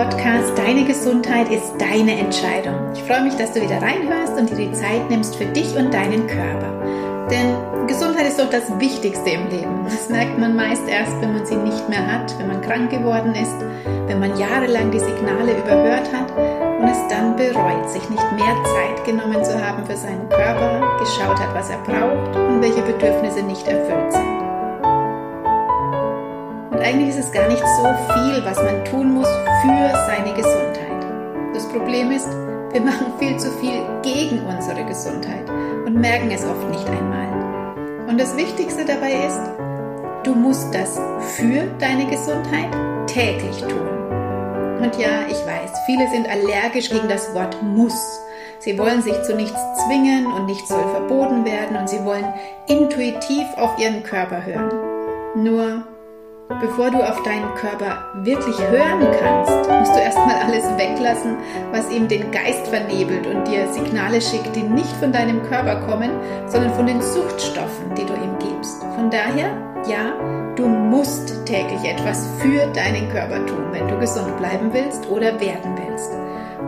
[0.00, 2.90] Podcast Deine Gesundheit ist deine Entscheidung.
[2.94, 5.92] Ich freue mich, dass du wieder reinhörst und dir die Zeit nimmst für dich und
[5.92, 7.28] deinen Körper.
[7.30, 9.84] Denn Gesundheit ist doch das Wichtigste im Leben.
[9.84, 13.34] Das merkt man meist erst, wenn man sie nicht mehr hat, wenn man krank geworden
[13.34, 13.54] ist,
[14.06, 16.32] wenn man jahrelang die Signale überhört hat
[16.80, 21.38] und es dann bereut, sich nicht mehr Zeit genommen zu haben für seinen Körper, geschaut
[21.38, 24.39] hat, was er braucht und welche Bedürfnisse nicht erfüllt sind.
[26.80, 27.84] Und eigentlich ist es gar nicht so
[28.14, 29.28] viel, was man tun muss
[29.60, 31.04] für seine Gesundheit.
[31.52, 32.26] Das Problem ist,
[32.72, 35.46] wir machen viel zu viel gegen unsere Gesundheit
[35.84, 38.06] und merken es oft nicht einmal.
[38.08, 39.42] Und das Wichtigste dabei ist,
[40.24, 40.98] du musst das
[41.36, 42.74] für deine Gesundheit
[43.06, 44.80] täglich tun.
[44.80, 48.00] Und ja, ich weiß, viele sind allergisch gegen das Wort muss.
[48.58, 52.32] Sie wollen sich zu nichts zwingen und nichts soll verboten werden und sie wollen
[52.68, 54.70] intuitiv auf ihren Körper hören.
[55.34, 55.84] Nur
[56.58, 61.36] Bevor du auf deinen Körper wirklich hören kannst, musst du erstmal alles weglassen,
[61.70, 66.10] was ihm den Geist vernebelt und dir Signale schickt, die nicht von deinem Körper kommen,
[66.48, 68.82] sondern von den Suchtstoffen, die du ihm gibst.
[68.96, 69.56] Von daher,
[69.88, 70.12] ja,
[70.56, 75.78] du musst täglich etwas für deinen Körper tun, wenn du gesund bleiben willst oder werden
[75.86, 76.10] willst.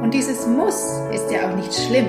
[0.00, 2.06] Und dieses Muss ist ja auch nicht schlimm.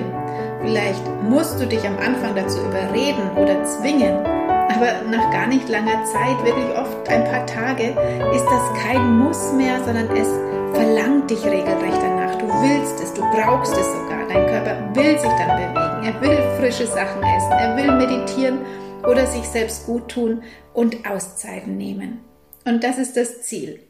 [0.62, 4.33] Vielleicht musst du dich am Anfang dazu überreden oder zwingen,
[4.74, 7.90] aber nach gar nicht langer Zeit, wirklich oft ein paar Tage,
[8.34, 10.28] ist das kein Muss mehr, sondern es
[10.74, 12.36] verlangt dich regelrecht danach.
[12.36, 14.26] Du willst es, du brauchst es sogar.
[14.28, 16.04] Dein Körper will sich dann bewegen.
[16.04, 17.52] Er will frische Sachen essen.
[17.52, 18.58] Er will meditieren
[19.04, 22.20] oder sich selbst gut tun und Auszeiten nehmen.
[22.64, 23.80] Und das ist das Ziel.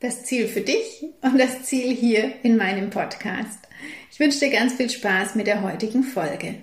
[0.00, 3.58] Das Ziel für dich und das Ziel hier in meinem Podcast.
[4.12, 6.56] Ich wünsche dir ganz viel Spaß mit der heutigen Folge.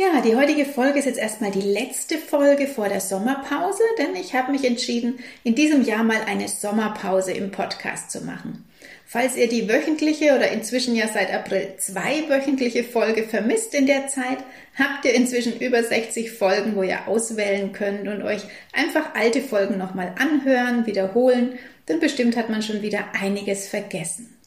[0.00, 4.34] Ja, die heutige Folge ist jetzt erstmal die letzte Folge vor der Sommerpause, denn ich
[4.34, 8.64] habe mich entschieden, in diesem Jahr mal eine Sommerpause im Podcast zu machen.
[9.04, 14.06] Falls ihr die wöchentliche oder inzwischen ja seit April zwei wöchentliche Folge vermisst in der
[14.06, 14.38] Zeit,
[14.78, 18.40] habt ihr inzwischen über 60 Folgen, wo ihr auswählen könnt und euch
[18.72, 21.58] einfach alte Folgen nochmal anhören, wiederholen,
[21.90, 24.39] denn bestimmt hat man schon wieder einiges vergessen.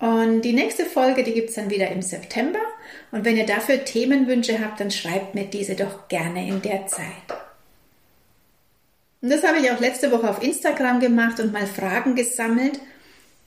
[0.00, 2.60] Und die nächste Folge, die gibt's dann wieder im September.
[3.12, 7.04] Und wenn ihr dafür Themenwünsche habt, dann schreibt mir diese doch gerne in der Zeit.
[9.20, 12.80] Und das habe ich auch letzte Woche auf Instagram gemacht und mal Fragen gesammelt.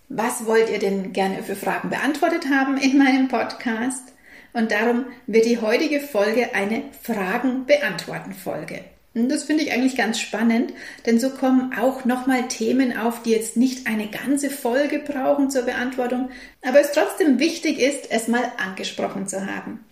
[0.10, 4.14] Was wollt ihr denn gerne für Fragen beantwortet haben in meinem Podcast?
[4.54, 8.82] Und darum wird die heutige Folge eine Fragen beantworten Folge.
[9.16, 10.74] Und das finde ich eigentlich ganz spannend,
[11.06, 15.64] denn so kommen auch nochmal Themen auf, die jetzt nicht eine ganze Folge brauchen zur
[15.64, 16.30] Beantwortung,
[16.64, 19.86] aber es trotzdem wichtig ist, es mal angesprochen zu haben.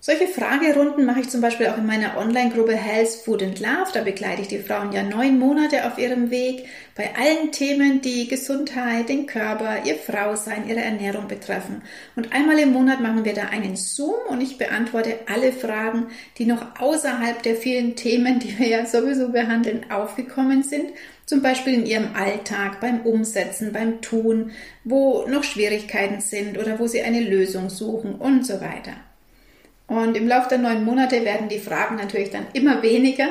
[0.00, 3.90] Solche Fragerunden mache ich zum Beispiel auch in meiner Online-Gruppe Health, Food and Love.
[3.92, 8.28] Da begleite ich die Frauen ja neun Monate auf ihrem Weg bei allen Themen, die
[8.28, 11.82] Gesundheit, den Körper, ihr Frausein, ihre Ernährung betreffen.
[12.14, 16.06] Und einmal im Monat machen wir da einen Zoom und ich beantworte alle Fragen,
[16.38, 20.90] die noch außerhalb der vielen Themen, die wir ja sowieso behandeln, aufgekommen sind.
[21.26, 24.52] Zum Beispiel in ihrem Alltag, beim Umsetzen, beim Tun,
[24.84, 28.92] wo noch Schwierigkeiten sind oder wo sie eine Lösung suchen und so weiter.
[29.88, 33.28] Und im Laufe der neun Monate werden die Fragen natürlich dann immer weniger,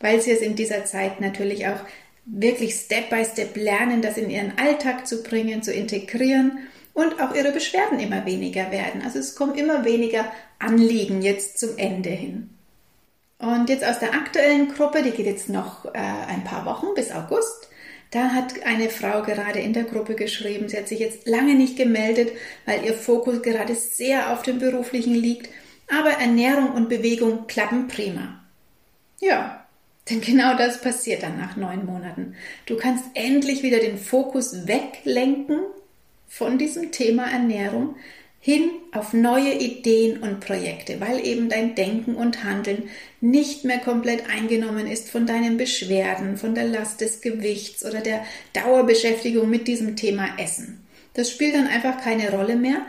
[0.00, 1.80] weil sie es in dieser Zeit natürlich auch
[2.26, 6.58] wirklich Step by Step lernen, das in ihren Alltag zu bringen, zu integrieren
[6.92, 9.02] und auch ihre Beschwerden immer weniger werden.
[9.02, 12.50] Also es kommen immer weniger Anliegen jetzt zum Ende hin.
[13.38, 17.10] Und jetzt aus der aktuellen Gruppe, die geht jetzt noch äh, ein paar Wochen bis
[17.10, 17.68] August.
[18.10, 21.76] Da hat eine Frau gerade in der Gruppe geschrieben, sie hat sich jetzt lange nicht
[21.76, 22.30] gemeldet,
[22.64, 25.48] weil ihr Fokus gerade sehr auf dem beruflichen liegt
[25.88, 28.40] aber Ernährung und Bewegung klappen prima.
[29.20, 29.64] Ja,
[30.10, 32.34] denn genau das passiert dann nach neun Monaten.
[32.66, 35.60] Du kannst endlich wieder den Fokus weglenken
[36.28, 37.96] von diesem Thema Ernährung
[38.40, 42.90] hin auf neue Ideen und Projekte, weil eben dein Denken und Handeln
[43.22, 48.22] nicht mehr komplett eingenommen ist von deinen Beschwerden, von der Last des Gewichts oder der
[48.52, 50.84] Dauerbeschäftigung mit diesem Thema Essen.
[51.14, 52.82] Das spielt dann einfach keine Rolle mehr,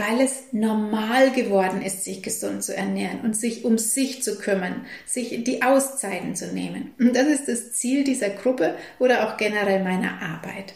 [0.00, 4.86] weil es normal geworden ist, sich gesund zu ernähren und sich um sich zu kümmern,
[5.04, 6.94] sich die Auszeiten zu nehmen.
[6.98, 10.74] Und das ist das Ziel dieser Gruppe oder auch generell meiner Arbeit.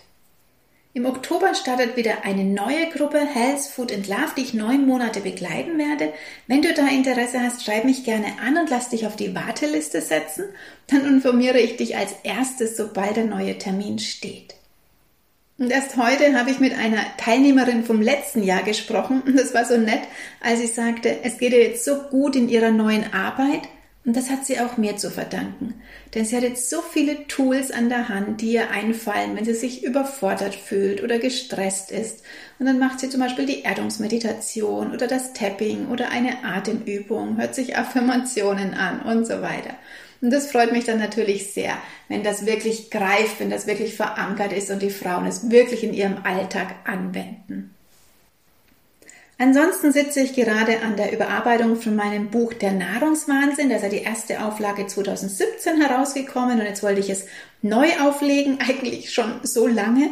[0.93, 5.21] Im Oktober startet wieder eine neue Gruppe Health, Food and Love, die ich neun Monate
[5.21, 6.12] begleiten werde.
[6.47, 10.00] Wenn du da Interesse hast, schreib mich gerne an und lass dich auf die Warteliste
[10.00, 10.44] setzen.
[10.87, 14.55] Dann informiere ich dich als erstes, sobald der neue Termin steht.
[15.64, 19.64] Und erst heute habe ich mit einer Teilnehmerin vom letzten Jahr gesprochen und das war
[19.64, 20.02] so nett,
[20.43, 23.62] als sie sagte, es geht ihr jetzt so gut in ihrer neuen Arbeit
[24.06, 25.81] Und das hat sie auch mir zu verdanken.
[26.14, 29.55] Denn sie hat jetzt so viele Tools an der Hand, die ihr einfallen, wenn sie
[29.55, 32.22] sich überfordert fühlt oder gestresst ist.
[32.58, 37.55] Und dann macht sie zum Beispiel die Erdungsmeditation oder das Tapping oder eine Atemübung, hört
[37.55, 39.75] sich Affirmationen an und so weiter.
[40.25, 41.76] Und das freut mich dann natürlich sehr,
[42.09, 45.93] wenn das wirklich greift, wenn das wirklich verankert ist und die Frauen es wirklich in
[45.93, 47.75] ihrem Alltag anwenden.
[49.37, 53.69] Ansonsten sitze ich gerade an der Überarbeitung von meinem Buch Der Nahrungswahnsinn.
[53.69, 57.26] Da ist ja die erste Auflage 2017 herausgekommen und jetzt wollte ich es
[57.61, 60.09] neu auflegen, eigentlich schon so lange.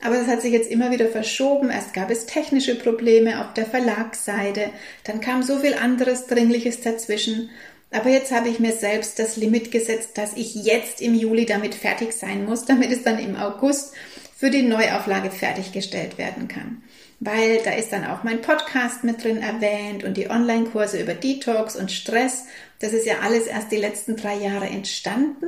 [0.00, 1.70] Aber das hat sich jetzt immer wieder verschoben.
[1.70, 4.70] Erst gab es technische Probleme auf der Verlagsseite,
[5.02, 7.50] dann kam so viel anderes Dringliches dazwischen.
[7.96, 11.74] Aber jetzt habe ich mir selbst das Limit gesetzt, dass ich jetzt im Juli damit
[11.74, 13.94] fertig sein muss, damit es dann im August
[14.36, 16.82] für die Neuauflage fertiggestellt werden kann
[17.20, 21.76] weil da ist dann auch mein Podcast mit drin erwähnt und die Online-Kurse über Detox
[21.76, 22.44] und Stress.
[22.78, 25.46] Das ist ja alles erst die letzten drei Jahre entstanden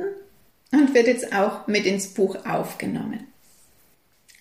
[0.71, 3.27] und wird jetzt auch mit ins Buch aufgenommen.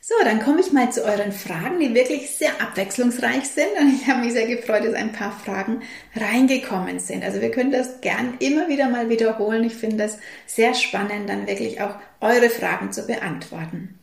[0.08, 3.68] So, dann komme ich mal zu euren Fragen, die wirklich sehr abwechslungsreich sind.
[3.78, 5.82] Und ich habe mich sehr gefreut, dass ein paar Fragen
[6.16, 7.22] reingekommen sind.
[7.22, 9.64] Also wir können das gern immer wieder mal wiederholen.
[9.64, 10.16] Ich finde das
[10.46, 13.98] sehr spannend, dann wirklich auch eure Fragen zu beantworten.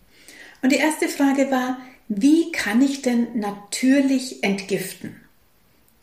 [0.61, 5.19] Und die erste Frage war, wie kann ich denn natürlich entgiften?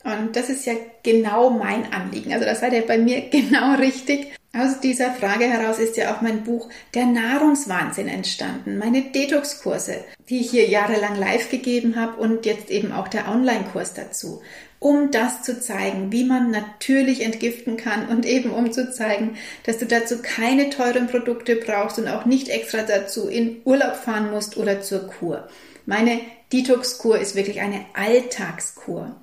[0.03, 2.33] Und das ist ja genau mein Anliegen.
[2.33, 4.33] Also das seid ihr bei mir genau richtig.
[4.55, 8.77] Aus dieser Frage heraus ist ja auch mein Buch Der Nahrungswahnsinn entstanden.
[8.77, 13.95] Meine Detox-Kurse, die ich hier jahrelang live gegeben habe und jetzt eben auch der Online-Kurs
[13.95, 14.43] dazu.
[14.79, 19.79] Um das zu zeigen, wie man natürlich entgiften kann und eben um zu zeigen, dass
[19.79, 24.59] du dazu keine teuren Produkte brauchst und auch nicht extra dazu in Urlaub fahren musst
[24.59, 25.49] oder zur Kur.
[25.87, 26.21] Meine
[26.53, 29.17] Detox-Kur ist wirklich eine Alltagskur.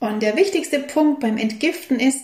[0.00, 2.20] Und der wichtigste Punkt beim Entgiften ist,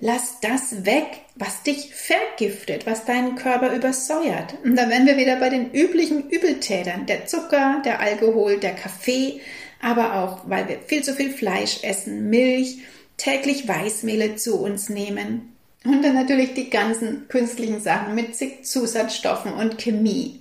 [0.00, 1.06] lass das weg,
[1.36, 4.54] was dich vergiftet, was deinen Körper übersäuert.
[4.64, 7.06] Und da wären wir wieder bei den üblichen Übeltätern.
[7.06, 9.40] Der Zucker, der Alkohol, der Kaffee,
[9.80, 12.78] aber auch, weil wir viel zu viel Fleisch essen, Milch,
[13.16, 15.54] täglich Weißmehle zu uns nehmen.
[15.84, 20.40] Und dann natürlich die ganzen künstlichen Sachen mit zig Zusatzstoffen und Chemie.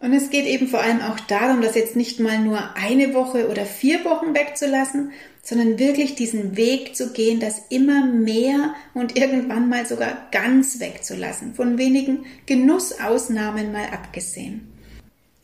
[0.00, 3.48] Und es geht eben vor allem auch darum, das jetzt nicht mal nur eine Woche
[3.48, 5.12] oder vier Wochen wegzulassen,
[5.42, 11.54] sondern wirklich diesen Weg zu gehen, das immer mehr und irgendwann mal sogar ganz wegzulassen,
[11.54, 14.72] von wenigen Genussausnahmen mal abgesehen.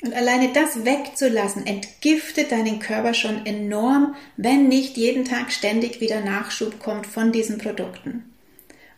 [0.02, 6.20] Und alleine das wegzulassen, entgiftet deinen Körper schon enorm, wenn nicht jeden Tag ständig wieder
[6.20, 8.24] Nachschub kommt von diesen Produkten.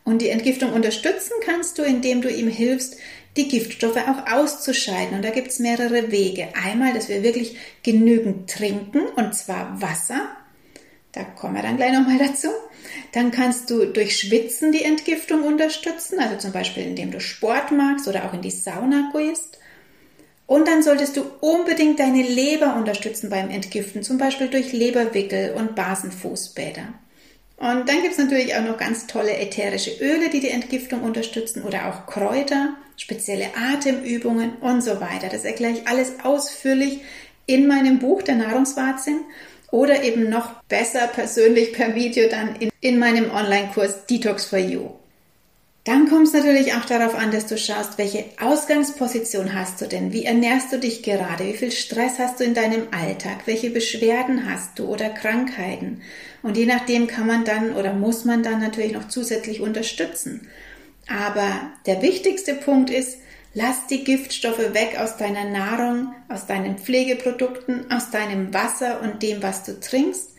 [0.04, 2.96] Und die Entgiftung unterstützen kannst du, indem du ihm hilfst,
[3.38, 5.16] die Giftstoffe auch auszuscheiden.
[5.16, 6.48] Und da gibt es mehrere Wege.
[6.62, 10.28] Einmal, dass wir wirklich genügend trinken, und zwar Wasser.
[11.12, 12.48] Da kommen wir dann gleich nochmal dazu.
[13.12, 18.06] Dann kannst du durch Schwitzen die Entgiftung unterstützen, also zum Beispiel indem du Sport magst
[18.08, 19.58] oder auch in die Sauna gehst.
[20.46, 25.74] Und dann solltest du unbedingt deine Leber unterstützen beim Entgiften, zum Beispiel durch Leberwickel und
[25.74, 26.94] Basenfußbäder.
[27.58, 31.64] Und dann gibt es natürlich auch noch ganz tolle ätherische Öle, die die Entgiftung unterstützen
[31.64, 35.28] oder auch Kräuter, spezielle Atemübungen und so weiter.
[35.28, 37.00] Das erkläre ich alles ausführlich
[37.46, 39.22] in meinem Buch Der Nahrungswahnsinn
[39.72, 44.90] oder eben noch besser persönlich per Video dann in, in meinem Online-Kurs Detox for You.
[45.88, 50.12] Dann kommt es natürlich auch darauf an, dass du schaust, welche Ausgangsposition hast du denn?
[50.12, 51.46] Wie ernährst du dich gerade?
[51.46, 53.46] Wie viel Stress hast du in deinem Alltag?
[53.46, 56.02] Welche Beschwerden hast du oder Krankheiten?
[56.42, 60.50] Und je nachdem kann man dann oder muss man dann natürlich noch zusätzlich unterstützen.
[61.08, 61.48] Aber
[61.86, 63.16] der wichtigste Punkt ist,
[63.54, 69.42] lass die Giftstoffe weg aus deiner Nahrung, aus deinen Pflegeprodukten, aus deinem Wasser und dem,
[69.42, 70.34] was du trinkst,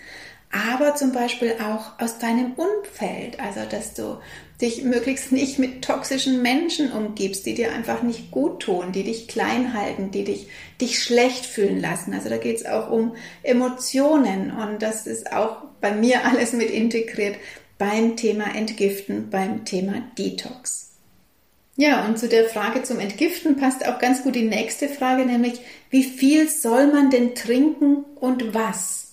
[0.52, 3.40] aber zum Beispiel auch aus deinem Umfeld.
[3.40, 4.20] Also, dass du
[4.62, 9.28] dich möglichst nicht mit toxischen Menschen umgibst, die dir einfach nicht gut tun, die dich
[9.28, 10.48] klein halten, die dich,
[10.82, 12.14] dich schlecht fühlen lassen.
[12.14, 16.70] Also da geht es auch um Emotionen und das ist auch bei mir alles mit
[16.70, 17.36] integriert
[17.78, 20.90] beim Thema Entgiften, beim Thema Detox.
[21.78, 25.62] Ja, und zu der Frage zum Entgiften passt auch ganz gut die nächste Frage, nämlich
[25.90, 29.09] wie viel soll man denn trinken und was?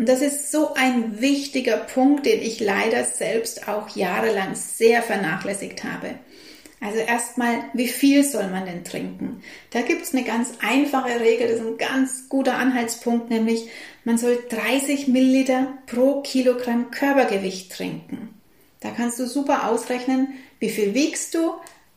[0.00, 5.84] Und das ist so ein wichtiger Punkt, den ich leider selbst auch jahrelang sehr vernachlässigt
[5.84, 6.14] habe.
[6.80, 9.42] Also erstmal, wie viel soll man denn trinken?
[9.72, 13.68] Da gibt es eine ganz einfache Regel, das ist ein ganz guter Anhaltspunkt, nämlich
[14.04, 18.30] man soll 30 Milliliter pro Kilogramm Körpergewicht trinken.
[18.80, 20.28] Da kannst du super ausrechnen,
[20.60, 21.52] wie viel wiegst du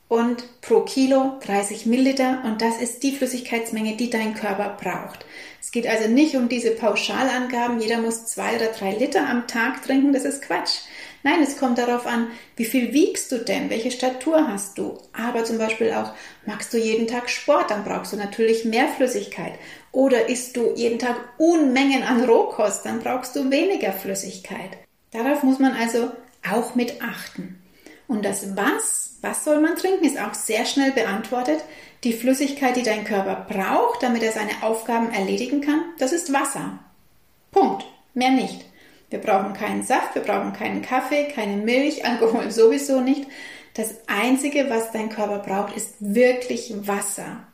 [0.10, 5.26] und pro Kilo 30 Milliliter und das ist die Flüssigkeitsmenge, die dein Körper braucht.
[5.64, 9.82] Es geht also nicht um diese Pauschalangaben, jeder muss zwei oder drei Liter am Tag
[9.82, 10.82] trinken, das ist Quatsch.
[11.24, 12.28] Nein, es kommt darauf an,
[12.58, 14.98] wie viel wiegst du denn, welche Statur hast du.
[15.14, 16.12] Aber zum Beispiel auch,
[16.46, 19.54] magst du jeden Tag Sport, dann brauchst du natürlich mehr Flüssigkeit.
[19.94, 24.72] Oder isst du jeden Tag Unmengen an Rohkost, dann brauchst du weniger Flüssigkeit.
[25.12, 26.12] Darauf muss man also
[26.46, 27.63] auch mit achten.
[28.14, 31.64] Und das Was, was soll man trinken, ist auch sehr schnell beantwortet.
[32.04, 36.78] Die Flüssigkeit, die dein Körper braucht, damit er seine Aufgaben erledigen kann, das ist Wasser.
[37.52, 37.84] Punkt.
[38.14, 38.66] Mehr nicht.
[39.10, 43.26] Wir brauchen keinen Saft, wir brauchen keinen Kaffee, keine Milch, Alkohol sowieso nicht.
[43.74, 47.48] Das Einzige, was dein Körper braucht, ist wirklich Wasser.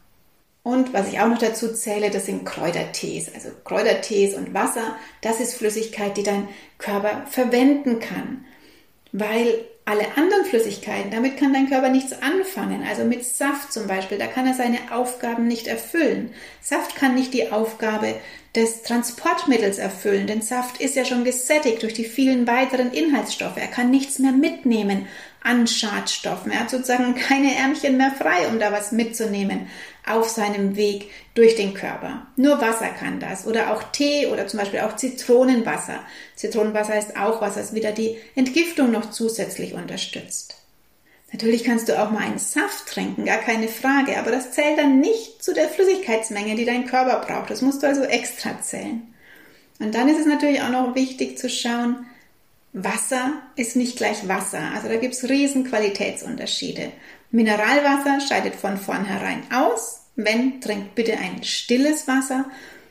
[0.64, 3.34] Und was ich auch noch dazu zähle, das sind Kräutertees.
[3.34, 8.44] Also Kräutertees und Wasser, das ist Flüssigkeit, die dein Körper verwenden kann.
[9.14, 12.86] Weil alle anderen Flüssigkeiten, damit kann dein Körper nichts anfangen.
[12.88, 16.32] Also mit Saft zum Beispiel, da kann er seine Aufgaben nicht erfüllen.
[16.62, 18.14] Saft kann nicht die Aufgabe
[18.56, 23.58] des Transportmittels erfüllen, denn Saft ist ja schon gesättigt durch die vielen weiteren Inhaltsstoffe.
[23.58, 25.08] Er kann nichts mehr mitnehmen
[25.42, 26.52] an Schadstoffen.
[26.52, 29.68] Er hat sozusagen keine Ärmchen mehr frei, um da was mitzunehmen
[30.06, 32.28] auf seinem Weg durch den Körper.
[32.36, 33.46] Nur Wasser kann das.
[33.46, 36.00] Oder auch Tee oder zum Beispiel auch Zitronenwasser.
[36.36, 40.56] Zitronenwasser ist auch was, das wieder die Entgiftung noch zusätzlich unterstützt.
[41.32, 45.00] Natürlich kannst du auch mal einen Saft trinken, gar keine Frage, aber das zählt dann
[45.00, 47.52] nicht zu der Flüssigkeitsmenge, die dein Körper braucht.
[47.52, 49.14] Das musst du also extra zählen.
[49.80, 52.08] Und dann ist es natürlich auch noch wichtig zu schauen,
[52.74, 54.62] Wasser ist nicht gleich Wasser.
[54.76, 56.92] Also da gibt es riesen Qualitätsunterschiede.
[57.32, 60.02] Mineralwasser scheidet von vornherein aus.
[60.16, 62.46] Wenn, trinkt bitte ein stilles Wasser.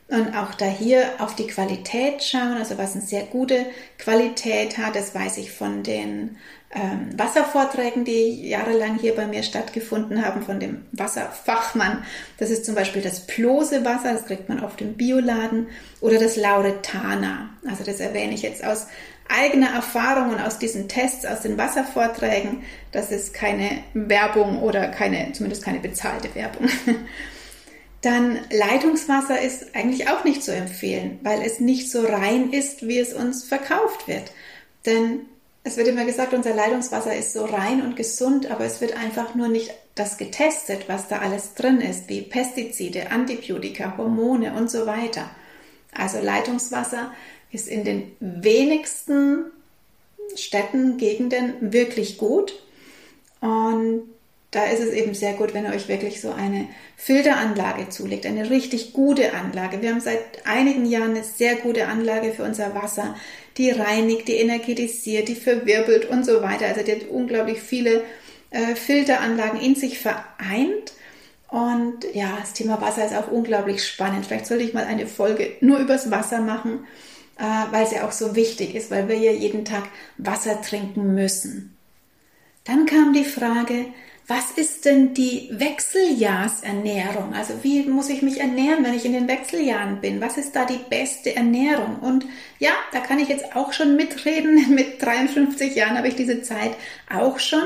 [0.08, 3.66] Und auch da hier auf die Qualität schauen, also was eine sehr gute
[3.98, 6.38] Qualität hat, das weiß ich von den
[6.70, 12.04] ähm, Wasservorträgen, die jahrelang hier bei mir stattgefunden haben, von dem Wasserfachmann.
[12.38, 15.68] Das ist zum Beispiel das Plose-Wasser, das kriegt man auf dem Bioladen,
[16.00, 17.50] oder das Lauretana.
[17.68, 18.86] Also das erwähne ich jetzt aus
[19.28, 22.62] eigener Erfahrung und aus diesen Tests, aus den Wasservorträgen.
[22.92, 26.68] Das ist keine Werbung oder keine, zumindest keine bezahlte Werbung.
[28.00, 32.98] Dann Leitungswasser ist eigentlich auch nicht zu empfehlen, weil es nicht so rein ist, wie
[32.98, 34.30] es uns verkauft wird.
[34.86, 35.26] Denn
[35.64, 39.34] es wird immer gesagt, unser Leitungswasser ist so rein und gesund, aber es wird einfach
[39.34, 44.86] nur nicht das getestet, was da alles drin ist, wie Pestizide, Antibiotika, Hormone und so
[44.86, 45.28] weiter.
[45.92, 47.12] Also Leitungswasser
[47.50, 49.46] ist in den wenigsten
[50.34, 52.62] Städten, Gegenden wirklich gut.
[53.40, 54.02] Und
[54.50, 58.48] da ist es eben sehr gut, wenn ihr euch wirklich so eine Filteranlage zulegt, eine
[58.48, 59.82] richtig gute Anlage.
[59.82, 63.14] Wir haben seit einigen Jahren eine sehr gute Anlage für unser Wasser,
[63.58, 66.66] die reinigt, die energetisiert, die verwirbelt und so weiter.
[66.66, 68.02] Also die hat unglaublich viele
[68.50, 70.92] äh, Filteranlagen in sich vereint.
[71.48, 74.26] Und ja, das Thema Wasser ist auch unglaublich spannend.
[74.26, 76.86] Vielleicht sollte ich mal eine Folge nur übers Wasser machen
[77.38, 79.84] weil es ja auch so wichtig ist, weil wir ja jeden Tag
[80.16, 81.76] Wasser trinken müssen.
[82.64, 83.86] Dann kam die Frage,
[84.26, 87.32] was ist denn die Wechseljahrsernährung?
[87.32, 90.20] Also wie muss ich mich ernähren, wenn ich in den Wechseljahren bin?
[90.20, 91.96] Was ist da die beste Ernährung?
[92.00, 92.26] Und
[92.58, 94.74] ja, da kann ich jetzt auch schon mitreden.
[94.74, 96.72] Mit 53 Jahren habe ich diese Zeit
[97.10, 97.64] auch schon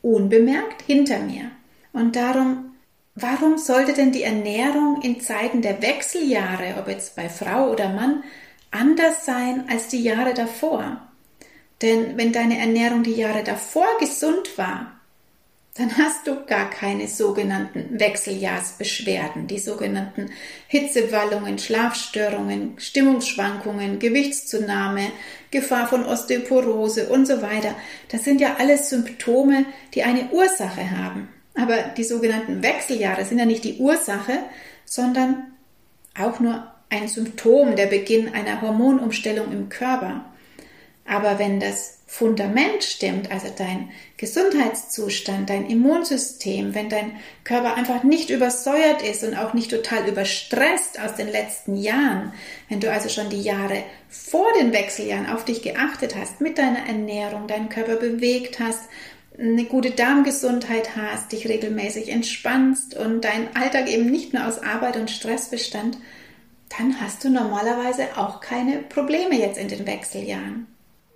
[0.00, 1.50] unbemerkt hinter mir.
[1.92, 2.76] Und darum,
[3.16, 8.22] warum sollte denn die Ernährung in Zeiten der Wechseljahre, ob jetzt bei Frau oder Mann,
[8.70, 11.08] anders sein als die Jahre davor.
[11.82, 14.98] Denn wenn deine Ernährung die Jahre davor gesund war,
[15.78, 20.30] dann hast du gar keine sogenannten Wechseljahrsbeschwerden, die sogenannten
[20.66, 25.12] Hitzewallungen, Schlafstörungen, Stimmungsschwankungen, Gewichtszunahme,
[25.52, 27.76] Gefahr von Osteoporose und so weiter.
[28.10, 31.28] Das sind ja alles Symptome, die eine Ursache haben.
[31.54, 34.40] Aber die sogenannten Wechseljahre sind ja nicht die Ursache,
[34.84, 35.52] sondern
[36.18, 40.24] auch nur ein Symptom, der Beginn einer Hormonumstellung im Körper.
[41.04, 47.12] Aber wenn das Fundament stimmt, also dein Gesundheitszustand, dein Immunsystem, wenn dein
[47.44, 52.32] Körper einfach nicht übersäuert ist und auch nicht total überstresst aus den letzten Jahren,
[52.70, 56.86] wenn du also schon die Jahre vor den Wechseljahren auf dich geachtet hast, mit deiner
[56.86, 58.88] Ernährung, deinen Körper bewegt hast,
[59.38, 64.96] eine gute Darmgesundheit hast, dich regelmäßig entspannst und dein Alltag eben nicht nur aus Arbeit
[64.96, 65.98] und Stress bestand,
[66.76, 70.66] dann hast du normalerweise auch keine Probleme jetzt in den Wechseljahren.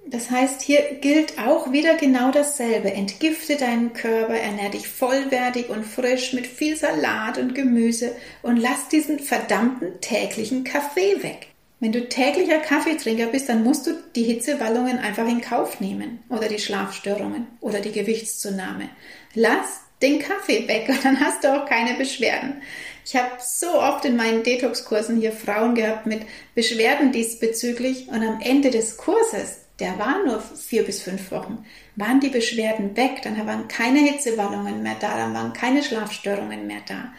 [0.07, 2.93] Das heißt, hier gilt auch wieder genau dasselbe.
[2.93, 8.89] Entgifte deinen Körper, ernähr dich vollwertig und frisch mit viel Salat und Gemüse und lass
[8.89, 11.49] diesen verdammten täglichen Kaffee weg.
[11.81, 16.49] Wenn du täglicher Kaffeetrinker bist, dann musst du die Hitzewallungen einfach in Kauf nehmen oder
[16.49, 18.89] die Schlafstörungen oder die Gewichtszunahme.
[19.35, 22.63] Lass den Kaffee weg und dann hast du auch keine Beschwerden.
[23.05, 26.23] Ich habe so oft in meinen Detox-Kursen hier Frauen gehabt mit
[26.55, 31.65] Beschwerden diesbezüglich und am Ende des Kurses, der war nur vier bis fünf Wochen,
[31.97, 36.83] waren die Beschwerden weg, dann waren keine Hitzewallungen mehr da, dann waren keine Schlafstörungen mehr
[36.87, 37.13] da.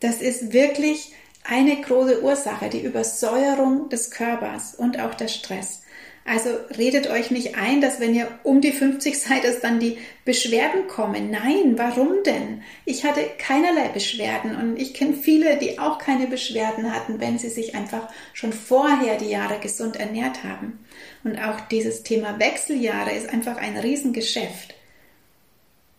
[0.00, 1.12] Das ist wirklich
[1.44, 5.82] eine große Ursache, die Übersäuerung des Körpers und auch der Stress.
[6.26, 9.98] Also redet euch nicht ein, dass wenn ihr um die 50 seid, dass dann die
[10.24, 11.30] Beschwerden kommen.
[11.30, 12.62] Nein, warum denn?
[12.86, 17.50] Ich hatte keinerlei Beschwerden und ich kenne viele, die auch keine Beschwerden hatten, wenn sie
[17.50, 20.78] sich einfach schon vorher die Jahre gesund ernährt haben.
[21.24, 24.74] Und auch dieses Thema Wechseljahre ist einfach ein Riesengeschäft.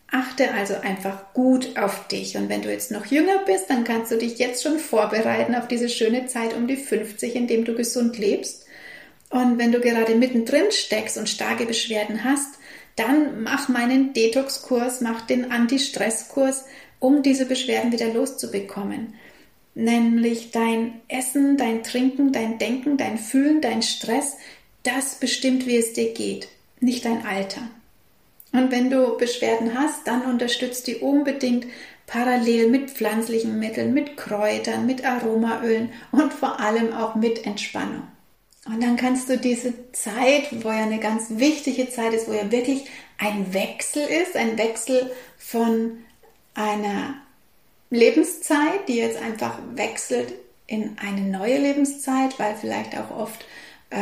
[0.09, 2.35] Achte also einfach gut auf dich.
[2.35, 5.67] Und wenn du jetzt noch jünger bist, dann kannst du dich jetzt schon vorbereiten auf
[5.67, 8.64] diese schöne Zeit um die 50, in dem du gesund lebst
[9.35, 12.57] und wenn du gerade mittendrin steckst und starke Beschwerden hast,
[12.95, 16.63] dann mach meinen Detox-Kurs, mach den Anti-Stress-Kurs,
[16.99, 19.15] um diese Beschwerden wieder loszubekommen.
[19.73, 24.37] Nämlich dein Essen, dein Trinken, dein Denken, dein Fühlen, dein Stress,
[24.83, 26.47] das bestimmt, wie es dir geht,
[26.79, 27.67] nicht dein Alter.
[28.53, 31.65] Und wenn du Beschwerden hast, dann unterstützt die unbedingt
[32.07, 38.14] parallel mit pflanzlichen Mitteln, mit Kräutern, mit Aromaölen und vor allem auch mit Entspannung.
[38.65, 42.51] Und dann kannst du diese Zeit, wo ja eine ganz wichtige Zeit ist, wo ja
[42.51, 42.85] wirklich
[43.17, 45.97] ein Wechsel ist, ein Wechsel von
[46.55, 47.15] einer
[47.91, 50.33] Lebenszeit, die jetzt einfach wechselt
[50.67, 53.45] in eine neue Lebenszeit, weil vielleicht auch oft
[53.91, 53.97] äh,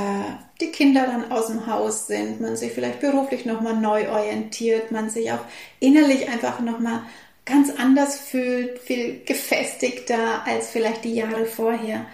[0.62, 5.10] die Kinder dann aus dem Haus sind, man sich vielleicht beruflich nochmal neu orientiert, man
[5.10, 5.44] sich auch
[5.82, 7.04] innerlich einfach nochmal
[7.46, 12.06] ganz anders fühlt, viel gefestigter als vielleicht die Jahre vorher.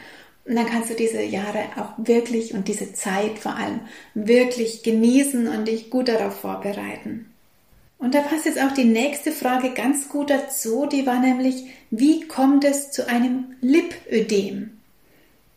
[0.49, 3.81] Und dann kannst du diese Jahre auch wirklich und diese Zeit vor allem
[4.15, 7.31] wirklich genießen und dich gut darauf vorbereiten.
[7.99, 12.27] Und da passt jetzt auch die nächste Frage ganz gut dazu, die war nämlich, wie
[12.27, 14.78] kommt es zu einem Lipödem?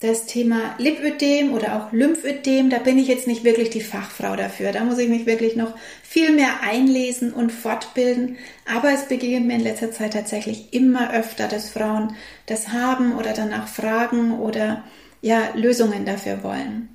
[0.03, 4.73] Das Thema Lipödem oder auch Lymphödem, da bin ich jetzt nicht wirklich die Fachfrau dafür.
[4.73, 8.37] Da muss ich mich wirklich noch viel mehr einlesen und fortbilden.
[8.67, 13.33] Aber es begegnet mir in letzter Zeit tatsächlich immer öfter, dass Frauen das haben oder
[13.33, 14.83] danach fragen oder
[15.21, 16.89] ja, Lösungen dafür wollen.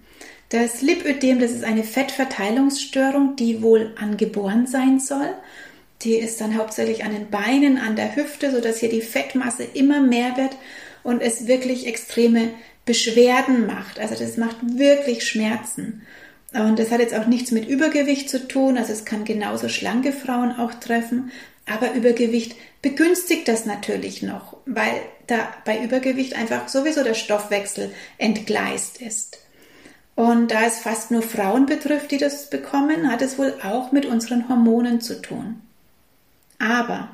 [0.49, 5.29] Das Lipödem, das ist eine Fettverteilungsstörung, die wohl angeboren sein soll.
[6.01, 10.01] Die ist dann hauptsächlich an den Beinen, an der Hüfte, sodass hier die Fettmasse immer
[10.01, 10.57] mehr wird
[11.07, 12.49] und es wirklich extreme
[12.83, 13.97] Beschwerden macht.
[13.97, 16.01] Also das macht wirklich Schmerzen.
[16.51, 18.77] Und das hat jetzt auch nichts mit Übergewicht zu tun.
[18.77, 21.31] Also es kann genauso schlanke Frauen auch treffen.
[21.65, 29.01] Aber Übergewicht begünstigt das natürlich noch, weil da bei Übergewicht einfach sowieso der Stoffwechsel entgleist
[29.01, 29.39] ist.
[30.15, 34.05] Und da es fast nur Frauen betrifft, die das bekommen, hat es wohl auch mit
[34.05, 35.61] unseren Hormonen zu tun.
[36.59, 37.07] Aber,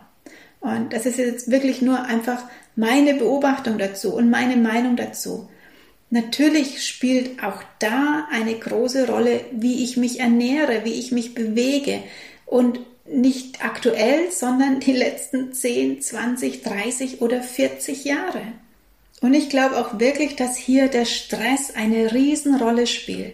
[0.61, 2.43] und das ist jetzt wirklich nur einfach
[2.75, 5.49] meine Beobachtung dazu und meine Meinung dazu,
[6.13, 12.03] Natürlich spielt auch da eine große Rolle, wie ich mich ernähre, wie ich mich bewege
[12.45, 18.43] und nicht aktuell, sondern die letzten 10, 20, 30 oder 40 Jahre.
[19.21, 23.33] Und ich glaube auch wirklich, dass hier der Stress eine Riesenrolle spielt.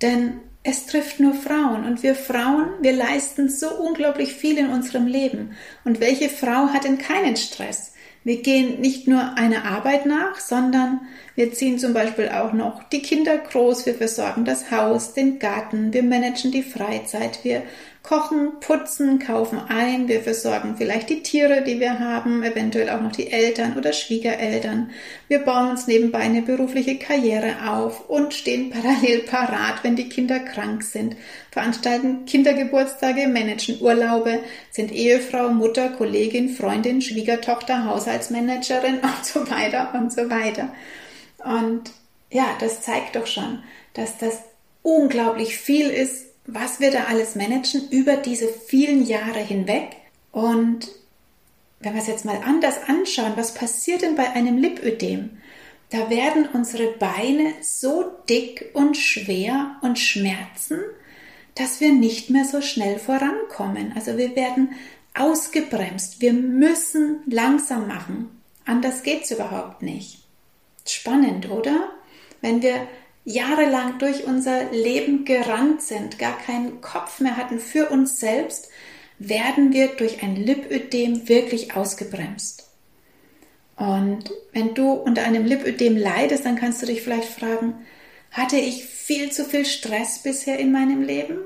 [0.00, 5.06] Denn es trifft nur Frauen und wir Frauen, wir leisten so unglaublich viel in unserem
[5.06, 5.56] Leben.
[5.84, 7.92] Und welche Frau hat denn keinen Stress?
[8.24, 11.00] Wir gehen nicht nur einer Arbeit nach, sondern
[11.34, 15.92] wir ziehen zum Beispiel auch noch die Kinder groß, wir versorgen das Haus, den Garten,
[15.92, 17.62] wir managen die Freizeit, wir
[18.08, 23.12] kochen, putzen, kaufen ein, wir versorgen vielleicht die Tiere, die wir haben, eventuell auch noch
[23.12, 24.92] die Eltern oder Schwiegereltern.
[25.28, 30.38] Wir bauen uns nebenbei eine berufliche Karriere auf und stehen parallel parat, wenn die Kinder
[30.38, 31.16] krank sind,
[31.50, 34.40] veranstalten Kindergeburtstage, managen Urlaube,
[34.70, 40.72] sind Ehefrau, Mutter, Kollegin, Freundin, Schwiegertochter, Haushaltsmanagerin und so weiter und so weiter.
[41.44, 41.90] Und
[42.30, 44.40] ja, das zeigt doch schon, dass das
[44.82, 49.96] unglaublich viel ist, was wir da alles managen über diese vielen Jahre hinweg.
[50.32, 50.88] Und
[51.80, 55.38] wenn wir es jetzt mal anders anschauen, was passiert denn bei einem Lipödem?
[55.90, 60.80] Da werden unsere Beine so dick und schwer und schmerzen,
[61.54, 63.92] dass wir nicht mehr so schnell vorankommen.
[63.94, 64.72] Also wir werden
[65.14, 66.22] ausgebremst.
[66.22, 68.30] Wir müssen langsam machen.
[68.64, 70.24] Anders geht's überhaupt nicht.
[70.86, 71.90] Spannend, oder?
[72.40, 72.86] Wenn wir
[73.28, 78.70] jahrelang durch unser Leben gerannt sind, gar keinen Kopf mehr hatten für uns selbst,
[79.18, 82.70] werden wir durch ein Lipödem wirklich ausgebremst.
[83.76, 87.74] Und wenn du unter einem Lipödem leidest, dann kannst du dich vielleicht fragen,
[88.30, 91.38] hatte ich viel zu viel Stress bisher in meinem Leben?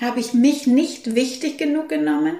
[0.00, 2.36] Habe ich mich nicht wichtig genug genommen?